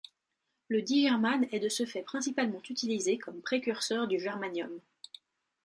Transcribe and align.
Le 0.67 0.81
digermane 0.81 1.45
est 1.51 1.59
de 1.59 1.69
ce 1.69 1.85
fait 1.85 2.01
principalement 2.01 2.59
utilisé 2.67 3.19
comme 3.19 3.39
précurseur 3.39 4.07
du 4.07 4.19
germanium. 4.19 4.71